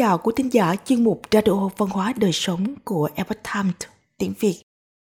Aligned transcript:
chào 0.00 0.18
của 0.18 0.32
thính 0.32 0.52
giả 0.52 0.76
chuyên 0.84 1.04
mục 1.04 1.22
Radio 1.32 1.68
Văn 1.76 1.88
hóa 1.88 2.12
Đời 2.16 2.32
Sống 2.32 2.74
của 2.84 3.08
Epoch 3.14 3.38
Times 3.54 3.74
tiếng 4.18 4.32
Việt. 4.40 4.62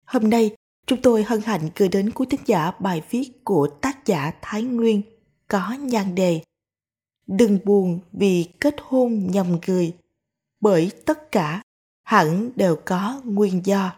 Hôm 0.05 0.29
nay, 0.29 0.55
chúng 0.87 1.01
tôi 1.01 1.23
hân 1.23 1.41
hạnh 1.41 1.69
gửi 1.75 1.89
đến 1.89 2.11
quý 2.11 2.25
thính 2.29 2.39
giả 2.45 2.71
bài 2.79 3.01
viết 3.09 3.43
của 3.43 3.67
tác 3.81 4.05
giả 4.05 4.31
Thái 4.41 4.63
Nguyên 4.63 5.01
có 5.47 5.73
nhan 5.79 6.15
đề 6.15 6.41
Đừng 7.27 7.59
buồn 7.65 7.99
vì 8.11 8.45
kết 8.59 8.75
hôn 8.81 9.27
nhầm 9.27 9.57
người, 9.67 9.95
bởi 10.61 10.91
tất 11.05 11.31
cả 11.31 11.61
hẳn 12.03 12.51
đều 12.55 12.75
có 12.85 13.21
nguyên 13.25 13.65
do. 13.65 13.93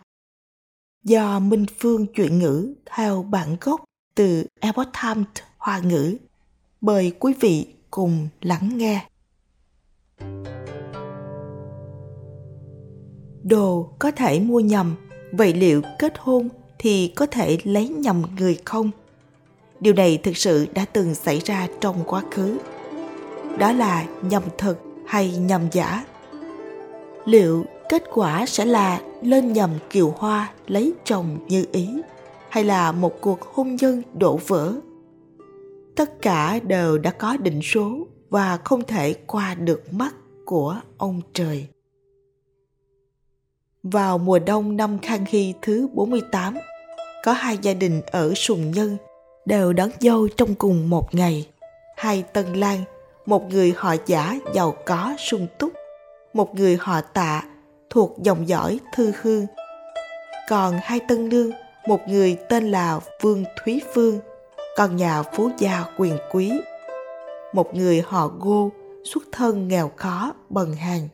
Do 1.04 1.39
Minh 1.39 1.66
Phương 1.80 2.05
chuyển 2.05 2.39
ngữ 2.39 2.73
theo 2.86 3.23
bản 3.23 3.57
gốc 3.62 3.84
từ 4.16 4.46
Epoch 4.60 4.89
Times 5.02 5.28
Hoa 5.57 5.80
ngữ. 5.80 6.18
Mời 6.82 7.11
quý 7.19 7.33
vị 7.39 7.68
cùng 7.91 8.28
lắng 8.41 8.78
nghe. 8.78 9.07
Đồ 13.43 13.89
có 14.00 14.11
thể 14.11 14.39
mua 14.39 14.60
nhầm, 14.60 14.96
vậy 15.32 15.54
liệu 15.54 15.82
kết 16.00 16.14
hôn 16.18 16.50
thì 16.79 17.07
có 17.15 17.25
thể 17.25 17.57
lấy 17.64 17.88
nhầm 17.89 18.24
người 18.39 18.57
không? 18.66 18.92
Điều 19.79 19.93
này 19.93 20.19
thực 20.24 20.38
sự 20.38 20.68
đã 20.74 20.86
từng 20.86 21.16
xảy 21.16 21.39
ra 21.39 21.68
trong 21.82 22.04
quá 22.06 22.24
khứ. 22.32 22.57
Đó 23.57 23.71
là 23.71 24.06
nhầm 24.21 24.43
thật 24.57 24.75
hay 25.07 25.38
nhầm 25.38 25.61
giả? 25.71 26.06
Liệu 27.25 27.66
kết 27.89 28.04
quả 28.14 28.46
sẽ 28.46 28.66
là 28.66 29.02
lên 29.21 29.54
nhầm 29.54 29.69
kiều 29.89 30.14
hoa 30.18 30.52
lấy 30.68 30.94
chồng 31.05 31.39
như 31.47 31.66
ý 31.71 31.89
hay 32.50 32.64
là 32.64 32.91
một 32.91 33.22
cuộc 33.22 33.41
hôn 33.41 33.75
nhân 33.75 34.02
đổ 34.14 34.39
vỡ? 34.47 34.73
Tất 35.95 36.22
cả 36.22 36.59
đều 36.67 36.97
đã 36.97 37.11
có 37.11 37.38
định 37.38 37.61
số 37.64 38.08
và 38.30 38.58
không 38.64 38.83
thể 38.83 39.14
qua 39.14 39.55
được 39.55 39.94
mắt 39.94 40.16
của 40.45 40.81
ông 40.97 41.21
trời. 41.33 41.67
Vào 43.84 44.17
mùa 44.17 44.39
đông 44.39 44.78
năm 44.78 45.00
Khang 45.02 45.26
Hy 45.28 45.53
thứ 45.62 45.88
48, 45.94 46.58
có 47.23 47.34
hai 47.34 47.58
gia 47.62 47.73
đình 47.73 48.02
ở 48.12 48.34
Sùng 48.34 48.72
Nhân 48.72 48.98
đều 49.45 49.73
đón 49.73 49.89
dâu 50.00 50.28
trong 50.38 50.56
cùng 50.56 50.89
một 50.89 51.16
ngày. 51.16 51.48
Hai 51.98 52.23
tân 52.34 52.54
lang, 52.54 52.84
một 53.26 53.50
người 53.50 53.73
họ 53.78 53.95
giả 54.06 54.39
giàu 54.54 54.76
có 54.86 55.16
sung 55.20 55.48
túc, 55.59 55.73
một 56.34 56.56
người 56.56 56.78
họ 56.80 57.02
tạ 57.02 57.44
thuộc 57.89 58.16
dòng 58.22 58.48
dõi 58.48 58.80
thư 58.95 59.11
hương. 59.22 59.45
Còn 60.50 60.80
hai 60.84 61.00
tân 61.08 61.30
nương, 61.30 61.52
một 61.88 62.00
người 62.08 62.38
tên 62.50 62.72
là 62.72 63.00
Vương 63.22 63.44
Thúy 63.64 63.81
Phương, 63.94 64.20
con 64.78 64.95
nhà 64.95 65.23
phú 65.23 65.50
gia 65.58 65.86
quyền 65.98 66.17
quý. 66.31 66.52
Một 67.54 67.76
người 67.76 68.04
họ 68.08 68.31
Ngô, 68.39 68.72
xuất 69.04 69.23
thân 69.31 69.67
nghèo 69.67 69.92
khó, 69.95 70.34
bần 70.50 70.73
hàng. 70.73 71.08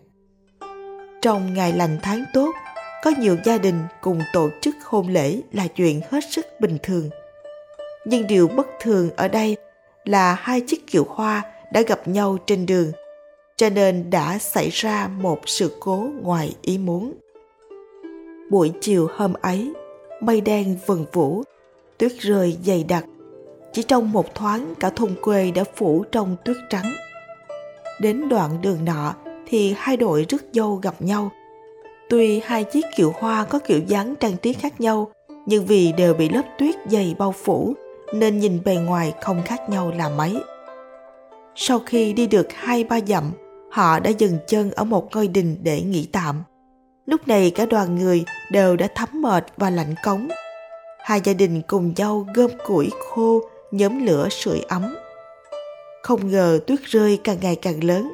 Trong 1.22 1.54
ngày 1.54 1.74
lành 1.74 1.98
tháng 2.02 2.24
tốt, 2.34 2.52
có 3.04 3.12
nhiều 3.20 3.38
gia 3.46 3.58
đình 3.58 3.80
cùng 4.02 4.20
tổ 4.34 4.50
chức 4.62 4.76
hôn 4.86 5.08
lễ 5.08 5.42
là 5.54 5.68
chuyện 5.68 6.02
hết 6.12 6.24
sức 6.30 6.46
bình 6.60 6.78
thường. 6.84 7.10
Nhưng 8.06 8.28
điều 8.28 8.48
bất 8.48 8.68
thường 8.80 9.10
ở 9.16 9.28
đây 9.28 9.58
là 10.06 10.34
hai 10.34 10.62
chiếc 10.62 10.88
kiệu 10.88 11.06
hoa 11.10 11.44
đã 11.74 11.82
gặp 11.82 12.08
nhau 12.08 12.38
trên 12.46 12.66
đường, 12.66 12.92
cho 13.56 13.70
nên 13.70 14.10
đã 14.10 14.38
xảy 14.38 14.70
ra 14.70 15.08
một 15.08 15.40
sự 15.46 15.78
cố 15.80 16.10
ngoài 16.22 16.56
ý 16.62 16.78
muốn. 16.78 17.14
Buổi 18.52 18.72
chiều 18.82 19.08
hôm 19.16 19.34
ấy, 19.42 19.74
mây 20.22 20.42
đen 20.42 20.78
vần 20.86 21.06
vũ, 21.12 21.44
tuyết 21.98 22.12
rơi 22.20 22.58
dày 22.66 22.84
đặc. 22.84 23.06
Chỉ 23.74 23.84
trong 23.84 24.12
một 24.12 24.36
thoáng 24.36 24.74
cả 24.80 24.90
thôn 24.90 25.16
quê 25.22 25.52
đã 25.52 25.64
phủ 25.76 26.04
trong 26.12 26.36
tuyết 26.46 26.58
trắng. 26.70 26.94
Đến 28.02 28.30
đoạn 28.30 28.62
đường 28.62 28.86
nọ 28.86 29.16
thì 29.50 29.74
hai 29.78 29.98
đội 29.98 30.26
rước 30.30 30.44
dâu 30.54 30.76
gặp 30.76 31.02
nhau. 31.02 31.32
Tuy 32.10 32.42
hai 32.46 32.64
chiếc 32.64 32.86
kiệu 32.96 33.14
hoa 33.16 33.46
có 33.46 33.60
kiểu 33.60 33.80
dáng 33.88 34.16
trang 34.16 34.38
trí 34.42 34.54
khác 34.54 34.82
nhau, 34.82 35.12
nhưng 35.46 35.66
vì 35.66 35.92
đều 35.92 36.14
bị 36.14 36.30
lớp 36.30 36.42
tuyết 36.58 36.76
dày 36.88 37.16
bao 37.20 37.32
phủ 37.32 37.74
nên 38.14 38.40
nhìn 38.40 38.60
bề 38.66 38.76
ngoài 38.76 39.14
không 39.22 39.42
khác 39.46 39.70
nhau 39.70 39.94
là 39.98 40.10
mấy. 40.10 40.38
Sau 41.56 41.80
khi 41.80 42.14
đi 42.14 42.28
được 42.28 42.48
hai 42.54 42.84
ba 42.84 43.00
dặm, 43.08 43.32
họ 43.72 44.00
đã 44.00 44.10
dừng 44.10 44.38
chân 44.48 44.72
ở 44.72 44.84
một 44.84 45.16
ngôi 45.16 45.28
đình 45.28 45.58
để 45.64 45.82
nghỉ 45.82 46.08
tạm. 46.12 46.44
Lúc 47.06 47.28
này 47.28 47.52
cả 47.52 47.66
đoàn 47.66 47.96
người 47.96 48.24
đều 48.52 48.76
đã 48.76 48.88
thấm 48.96 49.22
mệt 49.22 49.46
và 49.58 49.70
lạnh 49.70 49.96
cống. 50.06 50.28
Hai 51.00 51.22
gia 51.24 51.34
đình 51.34 51.62
cùng 51.68 51.94
nhau 51.96 52.28
gom 52.36 52.52
củi 52.66 52.90
khô, 53.00 53.42
nhóm 53.72 54.06
lửa 54.06 54.28
sưởi 54.30 54.60
ấm. 54.68 54.96
Không 56.04 56.32
ngờ 56.32 56.60
tuyết 56.68 56.80
rơi 56.84 57.20
càng 57.24 57.38
ngày 57.42 57.56
càng 57.56 57.84
lớn. 57.84 58.12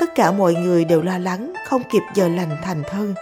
Tất 0.00 0.14
cả 0.14 0.32
mọi 0.32 0.54
người 0.54 0.84
đều 0.84 1.02
lo 1.02 1.18
lắng 1.18 1.52
không 1.66 1.82
kịp 1.90 2.02
giờ 2.14 2.28
lành 2.28 2.56
thành 2.62 2.82
thân. 2.86 3.14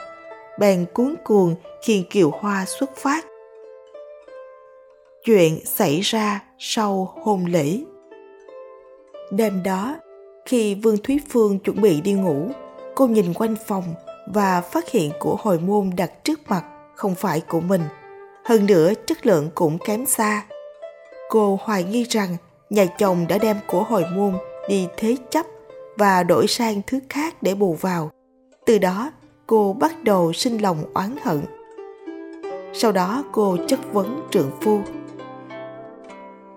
Bèn 0.59 0.85
cuốn 0.93 1.15
cuồng 1.25 1.55
khiên 1.83 2.03
kiều 2.11 2.31
hoa 2.31 2.65
xuất 2.65 2.97
phát. 2.97 3.27
Chuyện 5.25 5.65
xảy 5.65 6.01
ra 6.01 6.41
sau 6.59 7.15
hôn 7.23 7.45
lễ. 7.45 7.81
Đêm 9.31 9.63
đó, 9.63 9.97
khi 10.45 10.75
Vương 10.75 10.99
Thúy 10.99 11.21
Phương 11.31 11.59
chuẩn 11.59 11.81
bị 11.81 12.01
đi 12.01 12.13
ngủ, 12.13 12.49
cô 12.95 13.07
nhìn 13.07 13.35
quanh 13.35 13.55
phòng 13.67 13.85
và 14.27 14.61
phát 14.61 14.91
hiện 14.91 15.13
của 15.21 15.37
hồi 15.41 15.59
môn 15.59 15.91
đặt 15.97 16.25
trước 16.25 16.41
mặt 16.49 16.65
không 16.95 17.15
phải 17.15 17.41
của 17.41 17.61
mình. 17.61 17.83
Hơn 18.45 18.67
nữa 18.67 18.93
chất 19.07 19.27
lượng 19.27 19.51
cũng 19.55 19.79
kém 19.79 20.07
xa. 20.07 20.43
Cô 21.29 21.59
hoài 21.63 21.85
nghi 21.85 22.05
rằng 22.05 22.37
nhà 22.71 22.87
chồng 22.99 23.27
đã 23.29 23.39
đem 23.39 23.57
của 23.67 23.83
hồi 23.83 24.05
môn 24.15 24.35
đi 24.69 24.89
thế 24.97 25.17
chấp 25.31 25.47
và 25.97 26.23
đổi 26.23 26.47
sang 26.47 26.81
thứ 26.87 27.01
khác 27.09 27.43
để 27.43 27.55
bù 27.55 27.75
vào. 27.75 28.11
Từ 28.67 28.79
đó 28.79 29.11
cô 29.47 29.73
bắt 29.73 30.05
đầu 30.05 30.33
sinh 30.33 30.63
lòng 30.63 30.85
oán 30.95 31.17
hận. 31.23 31.41
Sau 32.73 32.93
đó 32.93 33.25
cô 33.33 33.57
chất 33.69 33.81
vấn 33.93 34.21
trượng 34.31 34.51
phu. 34.61 34.81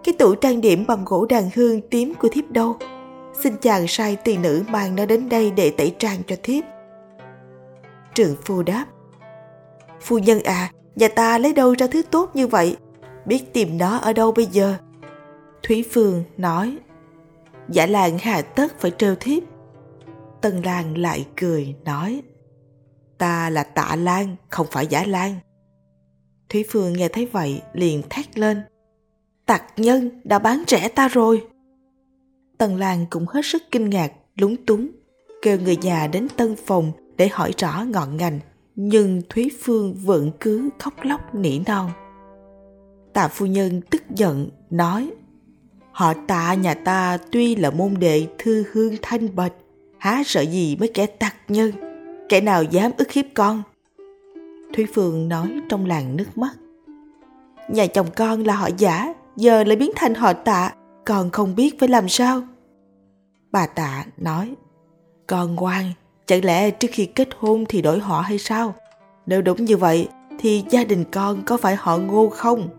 Cái 0.03 0.15
tủ 0.19 0.35
trang 0.35 0.61
điểm 0.61 0.85
bằng 0.87 1.05
gỗ 1.05 1.25
đàn 1.25 1.49
hương 1.55 1.81
tím 1.89 2.13
của 2.13 2.29
thiếp 2.31 2.51
đâu? 2.51 2.77
Xin 3.43 3.55
chàng 3.61 3.87
sai 3.87 4.15
tỳ 4.15 4.37
nữ 4.37 4.63
mang 4.69 4.95
nó 4.95 5.05
đến 5.05 5.29
đây 5.29 5.51
để 5.51 5.69
tẩy 5.69 5.95
trang 5.99 6.19
cho 6.27 6.35
thiếp. 6.43 6.63
Trượng 8.13 8.35
phu 8.45 8.63
đáp. 8.63 8.85
Phu 10.01 10.17
nhân 10.17 10.43
à, 10.43 10.71
nhà 10.95 11.07
ta 11.07 11.37
lấy 11.37 11.53
đâu 11.53 11.75
ra 11.79 11.87
thứ 11.87 12.01
tốt 12.11 12.31
như 12.33 12.47
vậy? 12.47 12.77
Biết 13.25 13.53
tìm 13.53 13.77
nó 13.77 13.97
ở 13.97 14.13
đâu 14.13 14.31
bây 14.31 14.45
giờ? 14.45 14.75
Thúy 15.63 15.85
Phương 15.91 16.23
nói. 16.37 16.77
Giả 17.69 17.85
làng 17.85 18.17
hà 18.21 18.41
tất 18.41 18.79
phải 18.79 18.91
trêu 18.97 19.15
thiếp. 19.15 19.43
Tân 20.41 20.61
Lan 20.61 20.97
lại 20.97 21.25
cười 21.37 21.75
nói. 21.85 22.21
Ta 23.17 23.49
là 23.49 23.63
tạ 23.63 23.95
Lan, 23.95 24.35
không 24.49 24.67
phải 24.71 24.87
giả 24.87 25.05
Lan. 25.05 25.35
Thúy 26.49 26.65
Phương 26.69 26.93
nghe 26.93 27.07
thấy 27.07 27.25
vậy 27.25 27.61
liền 27.73 28.01
thét 28.09 28.37
lên. 28.37 28.61
Tặc 29.45 29.63
nhân 29.77 30.21
đã 30.23 30.39
bán 30.39 30.63
rẻ 30.67 30.87
ta 30.87 31.07
rồi. 31.07 31.47
Tần 32.57 32.75
Lan 32.77 33.05
cũng 33.09 33.25
hết 33.27 33.41
sức 33.43 33.63
kinh 33.71 33.89
ngạc, 33.89 34.11
lúng 34.35 34.65
túng, 34.65 34.87
kêu 35.41 35.59
người 35.59 35.77
nhà 35.77 36.07
đến 36.07 36.27
tân 36.37 36.55
phòng 36.65 36.91
để 37.17 37.27
hỏi 37.27 37.51
rõ 37.57 37.85
ngọn 37.87 38.17
ngành, 38.17 38.39
nhưng 38.75 39.21
Thúy 39.29 39.51
Phương 39.61 39.95
vẫn 39.95 40.31
cứ 40.39 40.69
khóc 40.79 40.93
lóc 41.01 41.35
nỉ 41.35 41.59
non. 41.67 41.91
Tạ 43.13 43.27
phu 43.27 43.45
nhân 43.45 43.81
tức 43.91 44.01
giận, 44.09 44.49
nói 44.69 45.11
Họ 45.95 46.13
tạ 46.27 46.53
nhà 46.53 46.73
ta 46.73 47.17
tuy 47.31 47.55
là 47.55 47.69
môn 47.69 47.93
đệ 47.99 48.27
thư 48.37 48.63
hương 48.71 48.95
thanh 49.01 49.35
bạch, 49.35 49.53
há 49.97 50.23
sợ 50.25 50.41
gì 50.41 50.75
mấy 50.79 50.91
kẻ 50.93 51.05
tặc 51.05 51.35
nhân, 51.47 51.71
kẻ 52.29 52.41
nào 52.41 52.63
dám 52.63 52.91
ức 52.97 53.11
hiếp 53.11 53.25
con. 53.33 53.63
Thúy 54.73 54.85
Phương 54.93 55.29
nói 55.29 55.47
trong 55.69 55.85
làng 55.85 56.15
nước 56.15 56.37
mắt. 56.37 56.51
Nhà 57.69 57.87
chồng 57.87 58.07
con 58.15 58.43
là 58.43 58.55
họ 58.55 58.69
giả, 58.77 59.13
giờ 59.35 59.63
lại 59.63 59.75
biến 59.75 59.91
thành 59.95 60.15
họ 60.15 60.33
tạ, 60.33 60.73
con 61.05 61.29
không 61.31 61.55
biết 61.55 61.79
phải 61.79 61.89
làm 61.89 62.09
sao. 62.09 62.41
Bà 63.51 63.67
tạ 63.67 64.05
nói, 64.17 64.53
con 65.27 65.55
ngoan, 65.55 65.91
chẳng 66.25 66.45
lẽ 66.45 66.71
trước 66.71 66.89
khi 66.91 67.05
kết 67.05 67.29
hôn 67.37 67.65
thì 67.69 67.81
đổi 67.81 67.99
họ 67.99 68.21
hay 68.21 68.37
sao? 68.37 68.75
Nếu 69.25 69.41
đúng 69.41 69.65
như 69.65 69.77
vậy, 69.77 70.07
thì 70.39 70.63
gia 70.69 70.83
đình 70.83 71.03
con 71.11 71.41
có 71.45 71.57
phải 71.57 71.75
họ 71.75 71.97
ngô 71.97 72.29
không? 72.29 72.69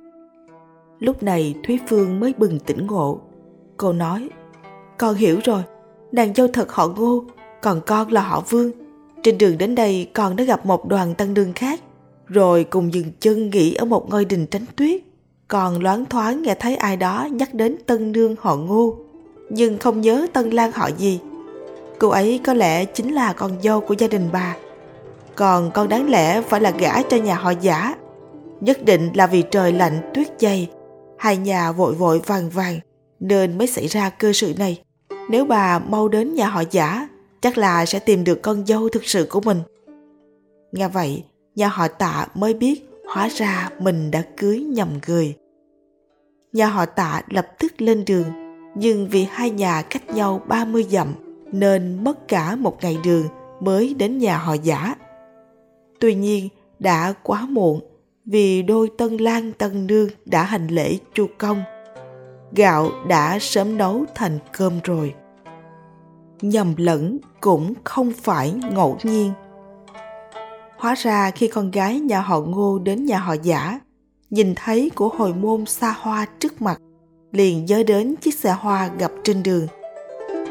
Lúc 0.98 1.22
này 1.22 1.54
Thúy 1.66 1.78
Phương 1.88 2.20
mới 2.20 2.34
bừng 2.38 2.58
tỉnh 2.58 2.86
ngộ. 2.86 3.20
Cô 3.76 3.92
nói, 3.92 4.28
con 4.98 5.14
hiểu 5.14 5.40
rồi, 5.44 5.62
nàng 6.12 6.34
dâu 6.34 6.48
thật 6.48 6.72
họ 6.72 6.88
ngô, 6.88 7.24
còn 7.62 7.80
con 7.86 8.12
là 8.12 8.20
họ 8.20 8.42
vương. 8.50 8.70
Trên 9.22 9.38
đường 9.38 9.58
đến 9.58 9.74
đây 9.74 10.10
con 10.14 10.36
đã 10.36 10.44
gặp 10.44 10.66
một 10.66 10.88
đoàn 10.88 11.14
tăng 11.14 11.34
đương 11.34 11.52
khác, 11.54 11.80
rồi 12.26 12.64
cùng 12.64 12.94
dừng 12.94 13.12
chân 13.20 13.50
nghỉ 13.50 13.74
ở 13.74 13.84
một 13.84 14.10
ngôi 14.10 14.24
đình 14.24 14.46
tránh 14.46 14.64
tuyết. 14.76 15.00
Còn 15.48 15.82
loáng 15.82 16.04
thoáng 16.04 16.42
nghe 16.42 16.54
thấy 16.54 16.76
ai 16.76 16.96
đó 16.96 17.28
nhắc 17.32 17.54
đến 17.54 17.76
tân 17.86 18.12
nương 18.12 18.34
họ 18.38 18.56
ngô, 18.56 18.96
nhưng 19.50 19.78
không 19.78 20.00
nhớ 20.00 20.26
tân 20.32 20.50
lan 20.50 20.72
họ 20.72 20.90
gì. 20.98 21.20
Cô 21.98 22.08
ấy 22.08 22.40
có 22.44 22.54
lẽ 22.54 22.84
chính 22.84 23.14
là 23.14 23.32
con 23.32 23.62
dâu 23.62 23.80
của 23.80 23.94
gia 23.98 24.08
đình 24.08 24.28
bà. 24.32 24.56
Còn 25.34 25.70
con 25.70 25.88
đáng 25.88 26.10
lẽ 26.10 26.42
phải 26.42 26.60
là 26.60 26.70
gả 26.70 27.02
cho 27.02 27.16
nhà 27.16 27.34
họ 27.34 27.52
giả. 27.60 27.94
Nhất 28.60 28.84
định 28.84 29.10
là 29.14 29.26
vì 29.26 29.42
trời 29.50 29.72
lạnh 29.72 30.10
tuyết 30.14 30.26
dày, 30.38 30.68
hai 31.18 31.36
nhà 31.36 31.72
vội 31.72 31.94
vội 31.94 32.20
vàng 32.26 32.50
vàng 32.50 32.80
nên 33.20 33.58
mới 33.58 33.66
xảy 33.66 33.86
ra 33.86 34.10
cơ 34.10 34.32
sự 34.32 34.54
này. 34.58 34.82
Nếu 35.30 35.44
bà 35.44 35.78
mau 35.78 36.08
đến 36.08 36.34
nhà 36.34 36.48
họ 36.48 36.62
giả, 36.70 37.08
chắc 37.40 37.58
là 37.58 37.86
sẽ 37.86 37.98
tìm 37.98 38.24
được 38.24 38.42
con 38.42 38.66
dâu 38.66 38.88
thực 38.88 39.04
sự 39.04 39.26
của 39.30 39.40
mình. 39.40 39.58
Nghe 40.72 40.88
vậy, 40.88 41.24
nhà 41.54 41.68
họ 41.68 41.88
tạ 41.88 42.26
mới 42.34 42.54
biết 42.54 42.88
hóa 43.12 43.28
ra 43.28 43.70
mình 43.78 44.10
đã 44.10 44.22
cưới 44.36 44.60
nhầm 44.60 44.88
người. 45.06 45.34
Nhà 46.52 46.66
họ 46.66 46.86
tạ 46.86 47.22
lập 47.28 47.46
tức 47.58 47.82
lên 47.82 48.04
đường, 48.04 48.26
nhưng 48.74 49.08
vì 49.08 49.26
hai 49.30 49.50
nhà 49.50 49.82
cách 49.82 50.14
nhau 50.14 50.42
30 50.46 50.86
dặm 50.90 51.14
nên 51.52 52.04
mất 52.04 52.28
cả 52.28 52.56
một 52.56 52.78
ngày 52.82 52.98
đường 53.04 53.28
mới 53.60 53.94
đến 53.94 54.18
nhà 54.18 54.38
họ 54.38 54.54
giả. 54.54 54.94
Tuy 56.00 56.14
nhiên, 56.14 56.48
đã 56.78 57.14
quá 57.22 57.46
muộn 57.50 57.80
vì 58.26 58.62
đôi 58.62 58.90
tân 58.98 59.16
lang 59.16 59.52
tân 59.52 59.86
nương 59.86 60.08
đã 60.24 60.42
hành 60.42 60.66
lễ 60.68 60.98
chu 61.14 61.26
công. 61.38 61.62
Gạo 62.52 62.90
đã 63.08 63.38
sớm 63.40 63.78
nấu 63.78 64.04
thành 64.14 64.38
cơm 64.52 64.72
rồi. 64.84 65.14
Nhầm 66.40 66.74
lẫn 66.76 67.18
cũng 67.40 67.74
không 67.84 68.12
phải 68.22 68.54
ngẫu 68.72 68.98
nhiên. 69.02 69.32
Hóa 70.76 70.94
ra 70.94 71.30
khi 71.30 71.48
con 71.48 71.70
gái 71.70 72.00
nhà 72.00 72.20
họ 72.20 72.40
ngô 72.40 72.78
đến 72.78 73.06
nhà 73.06 73.18
họ 73.18 73.34
giả, 73.42 73.80
nhìn 74.30 74.54
thấy 74.56 74.90
của 74.94 75.08
hồi 75.08 75.34
môn 75.34 75.66
xa 75.66 75.94
hoa 76.00 76.26
trước 76.38 76.62
mặt, 76.62 76.78
liền 77.32 77.64
nhớ 77.64 77.82
đến 77.82 78.14
chiếc 78.16 78.34
xe 78.34 78.56
hoa 78.60 78.90
gặp 78.98 79.10
trên 79.24 79.42
đường. 79.42 79.66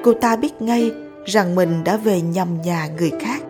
Cô 0.04 0.14
ta 0.14 0.36
biết 0.36 0.62
ngay 0.62 0.92
rằng 1.26 1.56
mình 1.56 1.84
đã 1.84 1.98
về 1.98 2.22
nhầm 2.22 2.62
nhà 2.62 2.88
người 2.98 3.12
khác. 3.20 3.44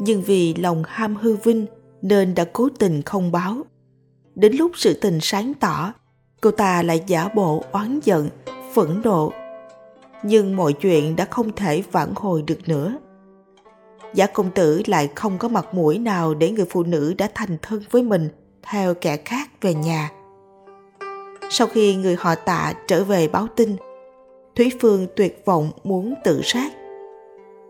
Nhưng 0.00 0.22
vì 0.22 0.54
lòng 0.54 0.82
ham 0.86 1.16
hư 1.16 1.36
vinh 1.36 1.66
nên 2.02 2.34
đã 2.34 2.44
cố 2.52 2.68
tình 2.78 3.02
không 3.02 3.32
báo. 3.32 3.56
Đến 4.34 4.52
lúc 4.52 4.72
sự 4.74 4.94
tình 4.94 5.18
sáng 5.20 5.54
tỏ, 5.54 5.92
cô 6.40 6.50
ta 6.50 6.82
lại 6.82 7.02
giả 7.06 7.28
bộ 7.34 7.64
oán 7.72 8.00
giận, 8.00 8.28
phẫn 8.74 9.02
nộ. 9.04 9.32
Nhưng 10.22 10.56
mọi 10.56 10.72
chuyện 10.72 11.16
đã 11.16 11.24
không 11.24 11.52
thể 11.56 11.82
vãn 11.92 12.08
hồi 12.16 12.42
được 12.42 12.68
nữa. 12.68 12.96
Giả 14.14 14.26
công 14.26 14.50
tử 14.50 14.82
lại 14.86 15.10
không 15.14 15.38
có 15.38 15.48
mặt 15.48 15.74
mũi 15.74 15.98
nào 15.98 16.34
để 16.34 16.50
người 16.50 16.66
phụ 16.70 16.82
nữ 16.82 17.14
đã 17.18 17.28
thành 17.34 17.56
thân 17.62 17.82
với 17.90 18.02
mình 18.02 18.28
theo 18.62 18.94
kẻ 18.94 19.16
khác 19.16 19.50
về 19.60 19.74
nhà. 19.74 20.10
Sau 21.50 21.66
khi 21.66 21.94
người 21.94 22.16
họ 22.18 22.34
tạ 22.34 22.74
trở 22.88 23.04
về 23.04 23.28
báo 23.28 23.46
tin, 23.56 23.76
Thúy 24.56 24.72
Phương 24.80 25.06
tuyệt 25.16 25.42
vọng 25.44 25.70
muốn 25.84 26.14
tự 26.24 26.40
sát. 26.44 26.72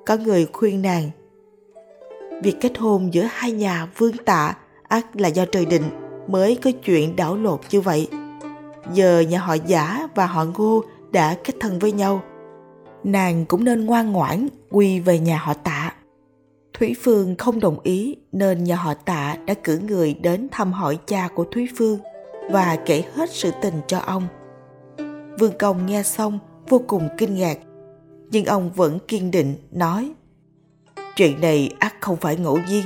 Có 0.07 0.17
người 0.17 0.47
khuyên 0.53 0.83
nàng 0.83 1.11
Việc 2.43 2.57
kết 2.61 2.79
hôn 2.79 3.15
giữa 3.15 3.29
hai 3.31 3.53
nhà 3.53 3.89
vương 3.97 4.17
tạ 4.17 4.57
ác 4.89 5.07
là 5.21 5.29
do 5.29 5.45
trời 5.45 5.67
định 5.67 5.83
mới 6.29 6.59
có 6.63 6.71
chuyện 6.85 7.17
đảo 7.17 7.37
lộn 7.37 7.59
như 7.71 7.81
vậy. 7.81 8.09
Giờ 8.93 9.21
nhà 9.21 9.41
họ 9.41 9.57
giả 9.67 10.09
và 10.15 10.27
họ 10.27 10.45
ngô 10.45 10.85
đã 11.13 11.37
kết 11.45 11.55
thân 11.61 11.79
với 11.79 11.93
nhau. 11.93 12.23
Nàng 13.05 13.45
cũng 13.47 13.65
nên 13.65 13.87
ngoan 13.87 14.13
ngoãn 14.13 14.49
quy 14.71 15.01
về 15.01 15.19
nhà 15.19 15.39
họ 15.39 15.55
tạ. 15.55 15.93
Thúy 16.73 16.95
Phương 17.03 17.37
không 17.37 17.61
đồng 17.61 17.81
ý 17.83 18.17
nên 18.33 18.65
nhà 18.65 18.77
họ 18.77 18.95
tạ 18.95 19.37
đã 19.47 19.55
cử 19.55 19.79
người 19.79 20.15
đến 20.15 20.49
thăm 20.53 20.73
hỏi 20.73 20.99
cha 21.07 21.29
của 21.35 21.45
Thúy 21.45 21.69
Phương 21.77 21.99
và 22.51 22.77
kể 22.87 23.03
hết 23.15 23.31
sự 23.31 23.51
tình 23.63 23.75
cho 23.87 23.99
ông. 23.99 24.27
Vương 25.39 25.59
Công 25.59 25.87
nghe 25.87 26.03
xong 26.03 26.39
vô 26.69 26.83
cùng 26.87 27.09
kinh 27.19 27.35
ngạc, 27.35 27.59
nhưng 28.31 28.45
ông 28.45 28.71
vẫn 28.73 28.99
kiên 29.09 29.31
định 29.31 29.55
nói 29.71 30.13
chuyện 31.17 31.41
này 31.41 31.71
ắt 31.79 31.95
không 32.01 32.17
phải 32.17 32.37
ngẫu 32.37 32.59
nhiên. 32.69 32.85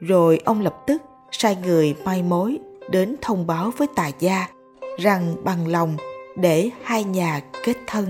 Rồi 0.00 0.40
ông 0.44 0.60
lập 0.60 0.74
tức 0.86 1.02
sai 1.30 1.56
người 1.64 1.94
mai 2.04 2.22
mối 2.22 2.58
đến 2.90 3.16
thông 3.20 3.46
báo 3.46 3.72
với 3.76 3.88
tà 3.94 4.10
gia 4.18 4.46
rằng 4.98 5.34
bằng 5.44 5.68
lòng 5.68 5.96
để 6.36 6.70
hai 6.82 7.04
nhà 7.04 7.40
kết 7.64 7.76
thân. 7.86 8.06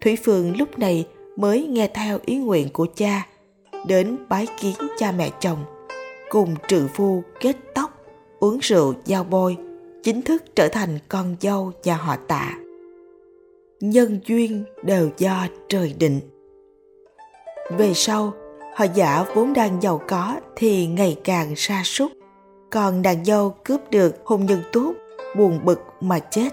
Thủy 0.00 0.16
Phương 0.24 0.56
lúc 0.56 0.78
này 0.78 1.06
mới 1.36 1.66
nghe 1.66 1.88
theo 1.94 2.18
ý 2.26 2.36
nguyện 2.36 2.68
của 2.72 2.86
cha, 2.94 3.26
đến 3.86 4.16
bái 4.28 4.46
kiến 4.60 4.74
cha 4.98 5.12
mẹ 5.12 5.30
chồng, 5.40 5.64
cùng 6.28 6.54
trừ 6.68 6.88
phu 6.94 7.22
kết 7.40 7.56
tóc, 7.74 7.90
uống 8.40 8.58
rượu 8.58 8.94
giao 9.04 9.24
bôi, 9.24 9.56
chính 10.02 10.22
thức 10.22 10.42
trở 10.56 10.68
thành 10.68 10.98
con 11.08 11.36
dâu 11.40 11.72
nhà 11.84 11.96
họ 11.96 12.16
tạ. 12.16 12.54
Nhân 13.80 14.20
duyên 14.26 14.64
đều 14.82 15.10
do 15.18 15.46
trời 15.68 15.94
định. 15.98 16.20
Về 17.70 17.94
sau, 17.94 18.32
họ 18.74 18.86
giả 18.94 19.24
vốn 19.34 19.52
đang 19.52 19.82
giàu 19.82 20.00
có 20.08 20.36
thì 20.56 20.86
ngày 20.86 21.16
càng 21.24 21.56
sa 21.56 21.82
sút. 21.84 22.12
Còn 22.70 23.02
nàng 23.02 23.24
dâu 23.24 23.54
cướp 23.64 23.80
được 23.90 24.16
hôn 24.24 24.46
nhân 24.46 24.62
tốt 24.72 24.92
buồn 25.36 25.60
bực 25.64 25.80
mà 26.00 26.18
chết. 26.18 26.48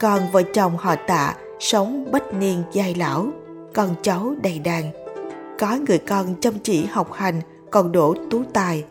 Còn 0.00 0.22
vợ 0.32 0.42
chồng 0.42 0.76
họ 0.76 0.94
tạ 1.06 1.34
sống 1.58 2.06
bách 2.12 2.34
niên 2.34 2.62
giai 2.72 2.94
lão 2.94 3.26
con 3.74 3.94
cháu 4.02 4.34
đầy 4.42 4.58
đàn. 4.58 4.90
Có 5.58 5.78
người 5.88 5.98
con 5.98 6.34
chăm 6.40 6.54
chỉ 6.62 6.84
học 6.84 7.12
hành 7.12 7.40
còn 7.70 7.92
đổ 7.92 8.14
tú 8.30 8.42
tài. 8.52 8.84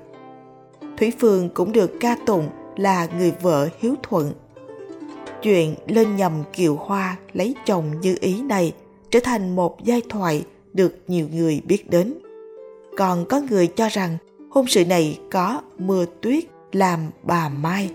Thủy 0.97 1.13
phương 1.19 1.49
cũng 1.49 1.71
được 1.71 1.91
ca 1.99 2.15
tụng 2.25 2.49
là 2.75 3.07
người 3.17 3.33
vợ 3.41 3.69
hiếu 3.79 3.95
thuận. 4.03 4.33
Chuyện 5.41 5.75
lên 5.87 6.15
nhầm 6.15 6.43
kiều 6.53 6.75
hoa 6.75 7.15
lấy 7.33 7.55
chồng 7.65 8.01
như 8.01 8.17
ý 8.19 8.41
này 8.41 8.73
trở 9.09 9.19
thành 9.23 9.55
một 9.55 9.83
giai 9.83 10.01
thoại 10.09 10.43
được 10.75 10.95
nhiều 11.07 11.27
người 11.33 11.61
biết 11.65 11.89
đến. 11.89 12.13
Còn 12.97 13.25
có 13.25 13.41
người 13.49 13.67
cho 13.67 13.89
rằng 13.89 14.17
hôn 14.49 14.67
sự 14.67 14.85
này 14.85 15.19
có 15.31 15.61
mưa 15.77 16.05
tuyết 16.21 16.43
làm 16.71 16.99
bà 17.23 17.49
Mai. 17.49 17.91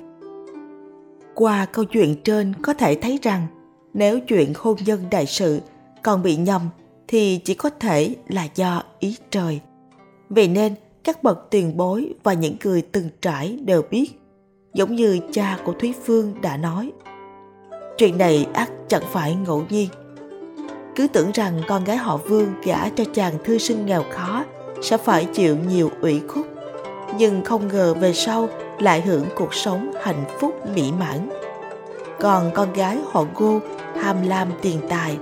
Qua 1.35 1.67
câu 1.73 1.85
chuyện 1.85 2.17
trên 2.25 2.55
có 2.62 2.75
thể 2.75 2.94
thấy 2.94 3.19
rằng 3.23 3.47
nếu 3.94 4.21
chuyện 4.21 4.53
hôn 4.56 4.77
nhân 4.85 5.00
đại 5.11 5.27
sự 5.27 5.61
còn 6.03 6.23
bị 6.23 6.37
nhầm 6.37 6.62
thì 7.09 7.41
chỉ 7.44 7.55
có 7.55 7.71
thể 7.71 8.15
là 8.29 8.49
do 8.55 8.82
ý 8.99 9.17
trời. 9.31 9.61
Vì 10.29 10.49
nên 10.49 10.75
các 11.05 11.23
bậc 11.23 11.50
tiền 11.50 11.77
bối 11.77 12.15
và 12.23 12.32
những 12.32 12.56
người 12.65 12.82
từng 12.82 13.09
trải 13.23 13.59
đều 13.65 13.82
biết, 13.91 14.21
giống 14.75 14.97
như 14.97 15.21
cha 15.32 15.59
của 15.65 15.73
Thúy 15.73 15.94
Phương 16.05 16.35
đã 16.43 16.56
nói. 16.56 16.93
Chuyện 17.99 18.19
này 18.19 18.47
ắt 18.53 18.71
chẳng 18.88 19.03
phải 19.12 19.35
ngẫu 19.35 19.65
nhiên 19.71 19.88
cứ 21.00 21.08
tưởng 21.08 21.31
rằng 21.32 21.61
con 21.69 21.85
gái 21.85 21.97
họ 21.97 22.17
Vương 22.17 22.55
gả 22.64 22.88
cho 22.88 23.05
chàng 23.14 23.35
thư 23.44 23.58
sinh 23.58 23.87
nghèo 23.87 24.05
khó 24.11 24.44
sẽ 24.82 24.97
phải 24.97 25.25
chịu 25.25 25.56
nhiều 25.69 25.91
ủy 26.00 26.20
khúc, 26.29 26.47
Nhưng 27.19 27.44
không 27.44 27.69
ngờ 27.69 27.94
về 27.94 28.12
sau 28.12 28.49
lại 28.79 29.00
hưởng 29.00 29.25
cuộc 29.37 29.55
sống 29.55 29.93
hạnh 30.02 30.25
phúc 30.38 30.55
mỹ 30.75 30.93
mãn. 30.99 31.29
Còn 32.19 32.50
con 32.55 32.73
gái 32.73 32.98
họ 33.10 33.25
Ngô 33.34 33.60
tham 33.94 34.17
lam 34.27 34.48
tiền 34.63 34.81
tài, 34.89 35.19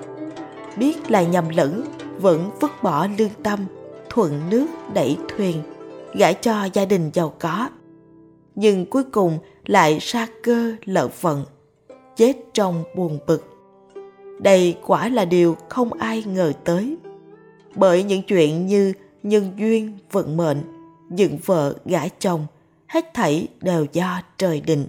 biết 0.77 1.11
là 1.11 1.23
nhầm 1.23 1.49
lẫn, 1.49 1.85
vẫn 2.19 2.51
vứt 2.61 2.83
bỏ 2.83 3.07
lương 3.19 3.43
tâm, 3.43 3.67
thuận 4.11 4.51
nước 4.51 4.67
đẩy 4.95 5.17
thuyền, 5.37 5.63
gả 6.15 6.33
cho 6.33 6.65
gia 6.73 6.85
đình 6.85 7.11
giàu 7.15 7.35
có. 7.39 7.69
Nhưng 8.55 8.87
cuối 8.87 9.05
cùng 9.05 9.39
lại 9.67 9.99
sa 10.01 10.27
cơ 10.43 10.73
lỡ 10.85 11.09
vận, 11.21 11.45
chết 12.17 12.37
trong 12.55 12.85
buồn 12.97 13.19
bực 13.27 13.58
đây 14.39 14.77
quả 14.87 15.09
là 15.09 15.25
điều 15.25 15.57
không 15.69 15.93
ai 15.93 16.23
ngờ 16.27 16.53
tới. 16.65 16.97
Bởi 17.75 18.03
những 18.03 18.23
chuyện 18.23 18.67
như 18.67 18.93
nhân 19.23 19.53
duyên, 19.59 19.99
vận 20.13 20.37
mệnh, 20.37 20.63
dựng 21.11 21.39
vợ, 21.45 21.75
gả 21.85 22.09
chồng, 22.09 22.47
hết 22.87 23.15
thảy 23.15 23.49
đều 23.61 23.87
do 23.93 24.21
trời 24.39 24.61
định. 24.61 24.87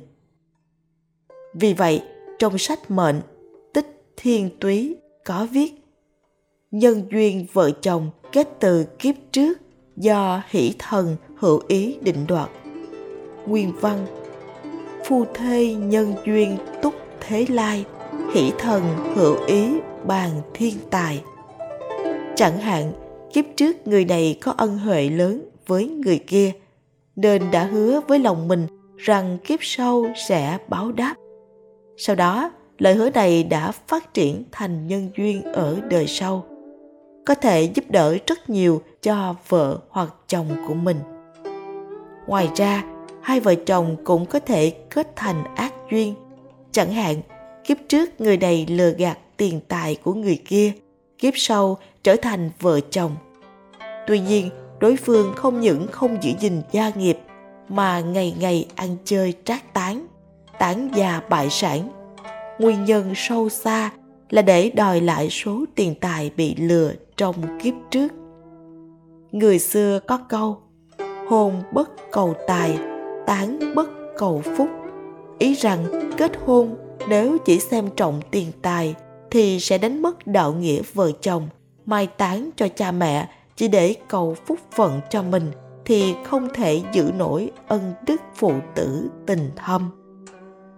Vì 1.54 1.74
vậy, 1.74 2.04
trong 2.40 2.58
sách 2.58 2.92
mệnh, 2.92 3.22
tích 3.74 4.04
thiên 4.18 4.50
túy 4.60 4.96
có 5.26 5.48
viết 5.52 5.80
Nhân 6.72 7.04
duyên 7.12 7.46
vợ 7.54 7.72
chồng 7.72 8.10
kết 8.32 8.48
từ 8.60 8.86
kiếp 9.00 9.16
trước 9.32 9.58
do 9.98 10.44
hỷ 10.50 10.74
thần 10.80 11.16
hữu 11.38 11.62
ý 11.68 11.98
định 12.02 12.28
đoạt. 12.28 12.50
Nguyên 13.46 13.74
văn 13.82 14.06
Phu 15.06 15.26
thê 15.34 15.74
nhân 15.74 16.14
duyên 16.26 16.58
túc 16.82 16.94
thế 17.20 17.46
lai 17.50 17.86
hỷ 18.34 18.52
thần 18.58 18.84
hữu 19.16 19.36
ý 19.48 19.70
bàn 20.06 20.30
thiên 20.54 20.76
tài. 20.90 21.24
Chẳng 22.36 22.58
hạn, 22.58 22.92
kiếp 23.34 23.46
trước 23.56 23.88
người 23.88 24.06
này 24.06 24.38
có 24.42 24.54
ân 24.58 24.78
huệ 24.78 25.10
lớn 25.10 25.50
với 25.68 25.88
người 25.88 26.20
kia, 26.28 26.52
nên 27.16 27.52
đã 27.52 27.64
hứa 27.64 28.02
với 28.08 28.20
lòng 28.20 28.48
mình 28.48 28.68
rằng 28.98 29.38
kiếp 29.44 29.60
sau 29.62 30.06
sẽ 30.28 30.58
báo 30.68 30.92
đáp. 30.92 31.16
Sau 31.98 32.16
đó, 32.16 32.52
lời 32.78 32.94
hứa 32.94 33.10
này 33.10 33.44
đã 33.44 33.72
phát 33.72 34.14
triển 34.14 34.44
thành 34.52 34.88
nhân 34.88 35.10
duyên 35.18 35.42
ở 35.44 35.78
đời 35.90 36.08
sau, 36.08 36.46
có 37.26 37.36
thể 37.36 37.64
giúp 37.64 37.86
đỡ 37.90 38.18
rất 38.28 38.50
nhiều 38.50 38.82
cho 39.02 39.36
vợ 39.48 39.80
hoặc 39.90 40.14
chồng 40.28 40.48
của 40.68 40.74
mình. 40.74 40.98
Ngoài 42.28 42.50
ra, 42.56 42.84
hai 43.22 43.40
vợ 43.40 43.56
chồng 43.56 43.96
cũng 44.04 44.26
có 44.26 44.40
thể 44.40 44.70
kết 44.70 45.16
thành 45.16 45.44
ác 45.56 45.74
duyên. 45.92 46.14
Chẳng 46.72 46.92
hạn 46.92 47.22
kiếp 47.70 47.78
trước 47.90 48.22
người 48.22 48.38
này 48.38 48.66
lừa 48.70 48.92
gạt 48.92 49.18
tiền 49.38 49.60
tài 49.68 49.96
của 49.96 50.14
người 50.14 50.40
kia 50.46 50.72
kiếp 51.18 51.34
sau 51.38 51.78
trở 52.04 52.16
thành 52.16 52.50
vợ 52.60 52.80
chồng 52.80 53.16
tuy 54.08 54.20
nhiên 54.20 54.50
đối 54.80 54.96
phương 54.96 55.34
không 55.36 55.60
những 55.60 55.88
không 55.92 56.18
giữ 56.22 56.32
gìn 56.40 56.62
gia 56.72 56.90
nghiệp 56.90 57.20
mà 57.68 58.00
ngày 58.00 58.36
ngày 58.40 58.68
ăn 58.76 58.98
chơi 59.06 59.34
trác 59.44 59.74
tán 59.74 60.08
tán 60.60 60.90
già 60.96 61.22
bại 61.30 61.50
sản 61.50 61.90
nguyên 62.60 62.86
nhân 62.86 63.14
sâu 63.16 63.50
xa 63.50 63.92
là 64.30 64.42
để 64.42 64.70
đòi 64.70 65.02
lại 65.02 65.30
số 65.30 65.66
tiền 65.76 65.96
tài 66.02 66.32
bị 66.38 66.56
lừa 66.56 66.92
trong 67.18 67.60
kiếp 67.64 67.74
trước. 67.92 68.12
Người 69.32 69.60
xưa 69.60 70.00
có 70.08 70.18
câu 70.18 70.58
hôn 71.28 71.64
bất 71.74 71.90
cầu 72.12 72.34
tài, 72.48 72.78
tán 73.26 73.60
bất 73.76 73.90
cầu 74.18 74.42
phúc. 74.58 74.70
Ý 75.40 75.54
rằng 75.54 75.86
kết 76.18 76.32
hôn 76.46 76.76
nếu 77.08 77.38
chỉ 77.46 77.60
xem 77.60 77.90
trọng 77.96 78.22
tiền 78.32 78.52
tài 78.62 78.96
thì 79.32 79.60
sẽ 79.60 79.78
đánh 79.78 80.02
mất 80.02 80.28
đạo 80.28 80.54
nghĩa 80.54 80.82
vợ 80.94 81.12
chồng, 81.22 81.50
mai 81.86 82.08
táng 82.08 82.50
cho 82.56 82.68
cha 82.68 82.92
mẹ 82.92 83.30
chỉ 83.56 83.68
để 83.68 83.96
cầu 84.08 84.36
phúc 84.46 84.60
phận 84.76 85.02
cho 85.10 85.24
mình 85.24 85.52
thì 85.86 86.16
không 86.26 86.48
thể 86.54 86.82
giữ 86.94 87.12
nổi 87.18 87.52
ân 87.68 87.94
đức 88.08 88.22
phụ 88.36 88.54
tử 88.76 89.10
tình 89.26 89.52
thâm. 89.56 89.92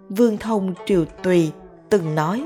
Vương 0.10 0.38
Thông 0.38 0.74
Triều 0.86 1.06
Tùy 1.24 1.52
từng 1.90 2.16
nói 2.16 2.46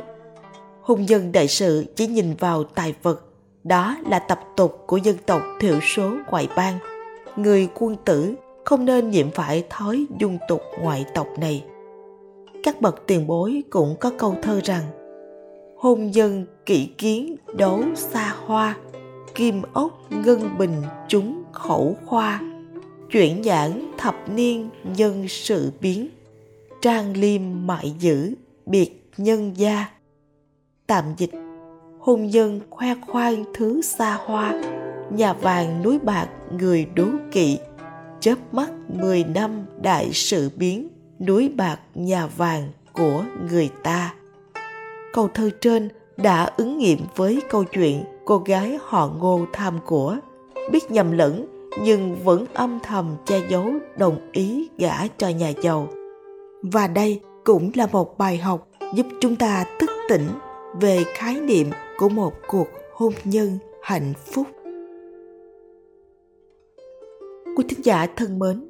hôn 0.82 1.10
dân 1.10 1.32
đại 1.32 1.48
sự 1.48 1.86
chỉ 1.96 2.08
nhìn 2.08 2.34
vào 2.40 2.64
tài 2.64 2.94
vật 3.04 3.26
đó 3.64 3.98
là 4.10 4.20
tập 4.20 4.40
tục 4.56 4.84
của 4.88 4.98
dân 4.98 5.18
tộc 5.26 5.42
thiểu 5.60 5.80
số 5.82 6.12
ngoại 6.30 6.48
bang 6.56 6.78
người 7.36 7.68
quân 7.76 7.96
tử 8.06 8.36
không 8.66 8.86
nên 8.86 9.10
nhiễm 9.10 9.32
phải 9.32 9.64
thói 9.70 10.06
dung 10.20 10.38
tục 10.48 10.62
ngoại 10.82 11.06
tộc 11.14 11.28
này 11.38 11.64
các 12.66 12.82
bậc 12.82 13.08
tiền 13.08 13.28
bối 13.28 13.64
cũng 13.70 13.96
có 14.00 14.12
câu 14.18 14.36
thơ 14.42 14.62
rằng, 14.64 14.84
hôn 15.78 16.12
nhân 16.12 16.46
kỹ 16.66 16.90
kiến 16.98 17.36
đấu 17.58 17.84
xa 17.96 18.36
hoa, 18.46 18.78
kim 19.36 19.62
ốc 19.74 20.12
ngân 20.26 20.58
bình 20.58 20.82
chúng 21.08 21.44
khẩu 21.52 21.98
khoa, 22.06 22.42
chuyển 23.12 23.44
giảng 23.44 23.92
thập 23.98 24.16
niên 24.30 24.70
nhân 24.84 25.28
sự 25.28 25.72
biến, 25.82 26.10
trang 26.82 27.18
liêm 27.18 27.42
mại 27.66 27.94
dữ 28.00 28.34
biệt 28.66 29.10
nhân 29.18 29.58
gia. 29.58 29.86
Tạm 30.88 31.06
dịch, 31.18 31.32
hôn 32.00 32.28
nhân 32.28 32.60
khoe 32.70 32.96
khoang 33.08 33.44
thứ 33.54 33.82
xa 33.82 34.18
hoa, 34.26 34.62
nhà 35.10 35.34
vàng 35.34 35.84
núi 35.84 36.00
bạc 36.00 36.28
người 36.60 36.88
đố 36.96 37.08
kỵ, 37.32 37.58
chớp 38.20 38.54
mắt 38.54 38.72
mười 38.88 39.24
năm 39.24 39.66
đại 39.82 40.10
sự 40.14 40.50
biến 40.56 40.90
núi 41.20 41.50
bạc 41.58 41.80
nhà 41.96 42.28
vàng 42.28 42.72
của 42.94 43.24
người 43.52 43.70
ta. 43.84 44.14
Câu 45.14 45.28
thơ 45.34 45.50
trên 45.62 45.90
đã 46.18 46.50
ứng 46.58 46.78
nghiệm 46.78 47.00
với 47.16 47.42
câu 47.50 47.64
chuyện 47.64 48.04
cô 48.26 48.38
gái 48.38 48.80
họ 48.82 49.12
ngô 49.20 49.46
tham 49.54 49.80
của. 49.86 50.18
Biết 50.72 50.92
nhầm 50.92 51.12
lẫn, 51.12 51.46
nhưng 51.84 52.16
vẫn 52.24 52.46
âm 52.54 52.80
thầm 52.84 53.16
che 53.26 53.42
giấu 53.50 53.74
đồng 53.98 54.32
ý 54.32 54.70
gả 54.78 55.08
cho 55.18 55.30
nhà 55.30 55.54
giàu. 55.62 55.88
Và 56.62 56.88
đây 56.88 57.22
cũng 57.44 57.72
là 57.76 57.88
một 57.92 58.18
bài 58.18 58.38
học 58.38 58.68
giúp 58.94 59.06
chúng 59.22 59.36
ta 59.36 59.66
thức 59.80 59.90
tỉnh 60.10 60.28
về 60.82 61.04
khái 61.14 61.42
niệm 61.42 61.70
của 61.98 62.10
một 62.10 62.34
cuộc 62.48 62.68
hôn 62.94 63.14
nhân 63.24 63.58
hạnh 63.82 64.14
phúc. 64.26 64.48
Quý 67.58 67.66
thính 67.70 67.86
giả 67.86 68.08
thân 68.16 68.40
mến 68.40 68.70